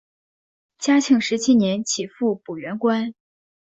[0.79, 3.13] 嘉庆十七年起复补原官。